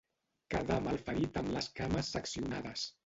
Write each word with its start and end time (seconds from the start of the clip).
Quedà 0.53 0.77
malferit 0.85 1.37
amb 1.43 1.53
les 1.59 1.67
cames 1.81 2.11
seccionades. 2.17 2.89